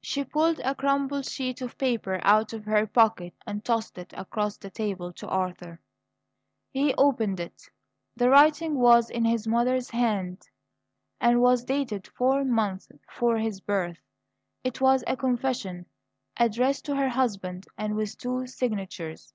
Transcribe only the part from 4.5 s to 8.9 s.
the table to Arthur. He opened it; the writing